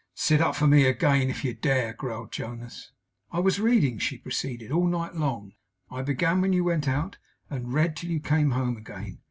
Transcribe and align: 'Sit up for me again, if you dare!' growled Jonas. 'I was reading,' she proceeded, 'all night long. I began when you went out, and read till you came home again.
'Sit 0.15 0.41
up 0.41 0.55
for 0.55 0.65
me 0.65 0.85
again, 0.87 1.29
if 1.29 1.45
you 1.45 1.53
dare!' 1.53 1.93
growled 1.93 2.31
Jonas. 2.31 2.91
'I 3.31 3.41
was 3.41 3.59
reading,' 3.59 3.99
she 3.99 4.17
proceeded, 4.17 4.71
'all 4.71 4.87
night 4.87 5.13
long. 5.13 5.53
I 5.91 6.01
began 6.01 6.41
when 6.41 6.53
you 6.53 6.63
went 6.63 6.87
out, 6.87 7.19
and 7.51 7.71
read 7.71 7.95
till 7.95 8.09
you 8.09 8.19
came 8.19 8.49
home 8.49 8.77
again. 8.77 9.19